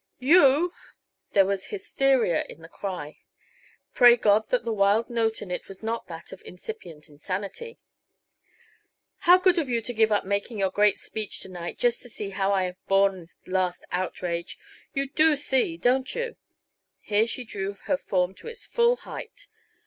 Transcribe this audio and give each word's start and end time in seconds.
"You!" 0.17 0.73
There 1.33 1.45
was 1.45 1.67
hysteria 1.67 2.43
in 2.49 2.63
the 2.63 2.67
cry. 2.67 3.19
Pray 3.93 4.15
God 4.17 4.49
that 4.49 4.65
the 4.65 4.73
wild 4.73 5.11
note 5.11 5.43
in 5.43 5.51
it 5.51 5.67
was 5.67 5.83
not 5.83 6.07
that 6.07 6.31
of 6.31 6.41
incipient 6.43 7.07
insanity! 7.07 7.77
"How 9.19 9.37
good 9.37 9.59
of 9.59 9.69
you 9.69 9.79
to 9.83 9.93
give 9.93 10.11
up 10.11 10.25
making 10.25 10.57
your 10.57 10.71
great 10.71 10.97
speech 10.97 11.39
to 11.41 11.49
night, 11.49 11.77
just 11.77 12.01
to 12.01 12.09
see 12.09 12.31
how 12.31 12.51
I 12.51 12.63
have 12.63 12.83
borne 12.87 13.19
this 13.21 13.37
last 13.45 13.85
outrage! 13.91 14.57
You 14.95 15.07
do 15.07 15.35
see, 15.35 15.77
don't 15.77 16.15
you?" 16.15 16.35
Here 17.01 17.27
she 17.27 17.43
drew 17.43 17.73
her 17.83 17.95
form 17.95 18.33
to 18.37 18.47
its 18.47 18.65
full 18.65 18.95
height. 18.95 19.45